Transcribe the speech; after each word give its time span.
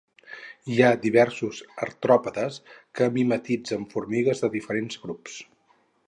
Hi 0.75 0.77
ha 0.85 0.99
diversos 1.01 1.59
artròpodes 1.87 2.57
que 2.99 3.09
mimetitzen 3.17 3.83
formigues 3.91 4.41
de 4.45 4.49
diferents 4.57 4.99
grups. 5.05 5.37